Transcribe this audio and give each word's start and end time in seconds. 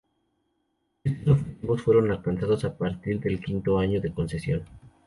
Estos 1.03 1.27
objetivos 1.37 1.83
fueron 1.83 2.09
alcanzados 2.09 2.65
a 2.65 2.75
partir 2.75 3.19
del 3.19 3.39
quinto 3.39 3.77
año 3.77 4.01
de 4.01 4.11
concesión. 4.11 4.63